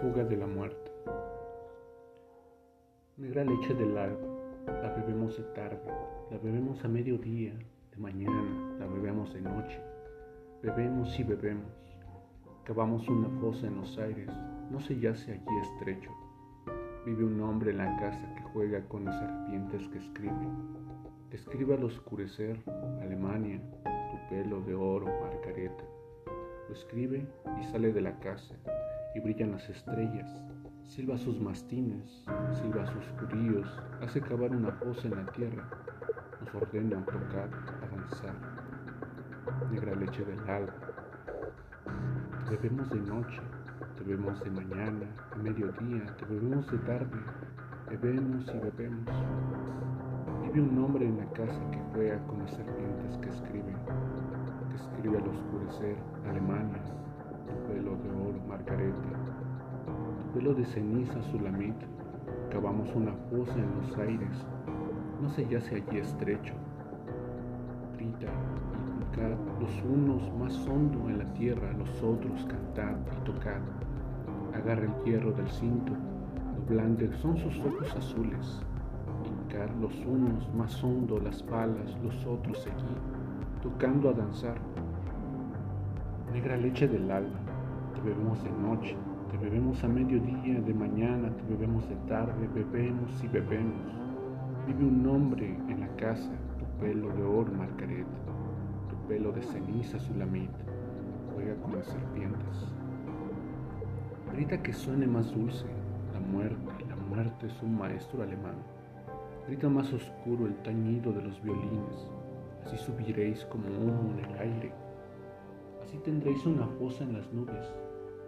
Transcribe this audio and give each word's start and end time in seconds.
fuga 0.00 0.22
de 0.24 0.36
la 0.36 0.46
muerte. 0.46 0.92
Negra 3.16 3.42
leche 3.42 3.74
del 3.74 3.98
alba, 3.98 4.28
la 4.66 4.94
bebemos 4.94 5.36
de 5.36 5.42
tarde, 5.54 5.90
la 6.30 6.38
bebemos 6.38 6.84
a 6.84 6.88
mediodía, 6.88 7.52
de 7.90 7.96
mañana, 7.96 8.76
la 8.78 8.86
bebemos 8.86 9.34
de 9.34 9.40
noche. 9.40 9.80
Bebemos 10.62 11.18
y 11.18 11.24
bebemos. 11.24 11.72
Cavamos 12.64 13.08
una 13.08 13.28
fosa 13.40 13.66
en 13.66 13.76
los 13.76 13.98
aires, 13.98 14.30
no 14.70 14.78
se 14.78 15.00
yace 15.00 15.32
allí 15.32 15.58
estrecho. 15.62 16.10
Vive 17.04 17.24
un 17.24 17.40
hombre 17.40 17.72
en 17.72 17.78
la 17.78 17.96
casa 17.96 18.34
que 18.36 18.42
juega 18.52 18.86
con 18.86 19.04
las 19.04 19.18
serpientes 19.18 19.88
que 19.88 19.98
escribe. 19.98 20.48
Escribe 21.32 21.74
al 21.74 21.84
oscurecer, 21.84 22.62
Alemania, 23.00 23.60
tu 24.10 24.28
pelo 24.28 24.60
de 24.60 24.74
oro, 24.74 25.06
Margareta. 25.06 25.84
Lo 26.68 26.74
escribe 26.74 27.26
y 27.60 27.64
sale 27.64 27.92
de 27.92 28.00
la 28.00 28.18
casa 28.20 28.54
brillan 29.20 29.52
las 29.52 29.68
estrellas. 29.68 30.28
Silba 30.84 31.18
sus 31.18 31.40
mastines, 31.40 32.24
silba 32.52 32.86
sus 32.86 33.04
curíos, 33.20 33.68
hace 34.00 34.20
cavar 34.20 34.50
una 34.50 34.72
fosa 34.72 35.06
en 35.08 35.16
la 35.16 35.26
tierra, 35.32 35.68
nos 36.40 36.54
ordena 36.54 37.04
tocar, 37.04 37.50
avanzar. 37.82 38.34
Negra 39.70 39.94
leche 39.94 40.24
del 40.24 40.40
alba. 40.48 40.74
Te 42.48 42.56
bebemos 42.56 42.90
de 42.90 43.00
noche, 43.00 43.40
te 43.96 44.04
bebemos 44.04 44.42
de 44.42 44.50
mañana, 44.50 45.06
de 45.36 45.42
mediodía, 45.42 46.16
te 46.16 46.24
bebemos 46.24 46.70
de 46.70 46.78
tarde, 46.78 47.18
bebemos 47.90 48.44
y 48.48 48.58
bebemos. 48.58 49.14
Vive 50.42 50.62
un 50.62 50.78
hombre 50.82 51.04
en 51.04 51.18
la 51.18 51.26
casa 51.32 51.70
que 51.70 51.80
juega 51.92 52.18
con 52.26 52.38
las 52.38 52.50
serpientes 52.52 53.18
que 53.18 53.28
escriben, 53.28 53.76
que 54.70 54.76
escribe 54.76 55.18
al 55.18 55.28
oscurecer, 55.28 55.96
Alemania, 56.26 56.82
tu 57.46 57.72
pelo 57.72 57.96
de 57.96 58.10
oro, 58.10 58.40
Margareta, 58.48 59.07
pelo 60.38 60.54
de 60.54 60.64
ceniza, 60.64 61.20
Sulamita, 61.32 61.84
cavamos 62.48 62.94
una 62.94 63.12
fosa 63.28 63.54
en 63.54 63.74
los 63.80 63.98
aires, 63.98 64.46
no 65.20 65.28
se 65.30 65.44
yace 65.48 65.82
allí 65.82 65.98
estrecho, 65.98 66.54
grita 67.96 68.28
y 68.28 69.04
tocar 69.04 69.36
los 69.58 69.82
unos 69.82 70.32
más 70.38 70.56
hondo 70.68 71.08
en 71.08 71.18
la 71.18 71.24
tierra, 71.32 71.72
los 71.72 71.90
otros 72.04 72.44
cantar 72.44 72.96
y 73.16 73.24
tocar, 73.24 73.60
agarra 74.54 74.84
el 74.84 75.04
hierro 75.04 75.32
del 75.32 75.48
cinto, 75.48 75.92
lo 76.56 76.72
blande 76.72 77.12
son 77.14 77.36
sus 77.36 77.58
ojos 77.58 77.92
azules, 77.96 78.60
hincar 79.26 79.68
los 79.80 79.92
unos 80.06 80.54
más 80.54 80.84
hondo 80.84 81.18
las 81.18 81.42
palas, 81.42 81.98
los 82.04 82.24
otros 82.26 82.62
seguir, 82.62 82.98
tocando 83.60 84.10
a 84.10 84.12
danzar, 84.12 84.58
negra 86.32 86.56
leche 86.56 86.86
del 86.86 87.10
alma, 87.10 87.40
te 87.92 88.02
bebemos 88.02 88.40
de 88.44 88.50
noche, 88.52 88.96
te 89.30 89.36
bebemos 89.36 89.82
a 89.84 89.88
mediodía, 89.88 90.60
de 90.60 90.74
mañana, 90.74 91.30
te 91.36 91.42
bebemos 91.42 91.88
de 91.88 91.96
tarde, 92.08 92.48
bebemos 92.54 93.22
y 93.22 93.28
bebemos. 93.28 93.92
Vive 94.66 94.84
un 94.84 95.06
hombre 95.06 95.56
en 95.68 95.80
la 95.80 95.88
casa, 95.96 96.30
tu 96.58 96.64
pelo 96.80 97.08
de 97.14 97.22
oro, 97.22 97.52
Margareta, 97.52 98.18
tu 98.88 98.96
pelo 99.06 99.32
de 99.32 99.42
ceniza, 99.42 99.98
Sulamita, 99.98 100.64
juega 101.34 101.54
con 101.56 101.76
las 101.76 101.86
serpientes. 101.86 102.72
Grita 104.32 104.62
que 104.62 104.72
suene 104.72 105.06
más 105.06 105.34
dulce, 105.34 105.66
la 106.14 106.20
muerte, 106.20 106.84
la 106.88 106.96
muerte 106.96 107.46
es 107.46 107.62
un 107.62 107.76
maestro 107.76 108.22
alemán. 108.22 108.56
Grita 109.46 109.68
más 109.68 109.92
oscuro 109.92 110.46
el 110.46 110.54
tañido 110.62 111.12
de 111.12 111.22
los 111.22 111.42
violines, 111.42 112.10
así 112.64 112.76
subiréis 112.76 113.44
como 113.46 113.68
humo 113.68 114.12
en 114.18 114.24
el 114.24 114.38
aire 114.38 114.88
Así 115.88 115.96
tendréis 116.04 116.44
una 116.44 116.66
fosa 116.78 117.02
en 117.02 117.14
las 117.14 117.32
nubes, 117.32 117.72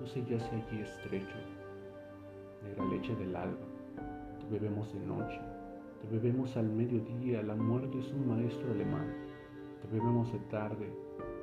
se 0.07 0.25
yace 0.25 0.51
allí 0.55 0.81
estrecho. 0.81 1.37
Negra 2.63 2.85
leche 2.87 3.15
del 3.17 3.35
alba, 3.35 3.67
te 4.39 4.47
bebemos 4.47 4.93
de 4.93 5.01
noche, 5.01 5.41
te 6.01 6.09
bebemos 6.09 6.57
al 6.57 6.69
mediodía, 6.69 7.43
la 7.43 7.55
muerte 7.55 7.99
es 7.99 8.13
un 8.13 8.29
maestro 8.29 8.71
alemán. 8.71 9.07
Te 9.83 9.89
bebemos 9.89 10.33
de 10.33 10.39
tarde 10.51 10.93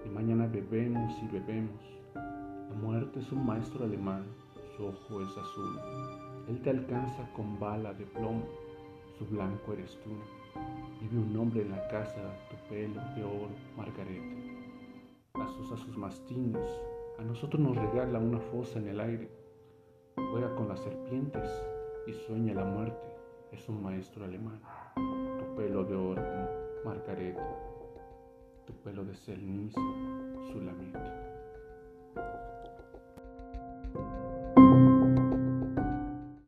y 0.05 0.09
mañana 0.09 0.47
bebemos 0.47 1.13
y 1.23 1.27
bebemos. 1.27 1.81
La 2.13 2.75
muerte 2.81 3.19
es 3.19 3.31
un 3.31 3.45
maestro 3.45 3.85
alemán, 3.85 4.25
su 4.75 4.85
ojo 4.85 5.21
es 5.21 5.37
azul. 5.37 5.79
Él 6.49 6.61
te 6.61 6.69
alcanza 6.69 7.31
con 7.33 7.59
bala 7.59 7.93
de 7.93 8.05
plomo, 8.05 8.45
su 9.17 9.25
blanco 9.25 9.73
eres 9.73 9.97
tú. 10.03 10.11
Vive 11.01 11.19
un 11.19 11.35
hombre 11.37 11.61
en 11.61 11.71
la 11.71 11.87
casa, 11.89 12.21
tu 12.49 12.55
pelo 12.69 13.01
de 13.15 13.23
oro, 13.23 13.49
Margareta 13.75 14.57
a 15.71 15.77
sus 15.77 15.97
mastines, 15.97 16.69
a 17.17 17.23
nosotros 17.23 17.59
nos 17.61 17.75
regala 17.75 18.19
una 18.19 18.39
fosa 18.39 18.79
en 18.79 18.89
el 18.89 18.99
aire, 18.99 19.29
juega 20.15 20.53
con 20.55 20.67
las 20.67 20.79
serpientes 20.79 21.49
y 22.05 22.13
sueña 22.13 22.53
la 22.53 22.65
muerte, 22.65 23.07
es 23.51 23.67
un 23.69 23.81
maestro 23.81 24.25
alemán. 24.25 24.61
Tu 24.95 25.55
pelo 25.55 25.83
de 25.83 25.95
oro, 25.95 26.21
Margareta, 26.85 27.43
tu 28.65 28.73
pelo 28.83 29.03
de 29.03 29.15
ceniza, 29.15 29.81
Sulamita. 30.51 31.36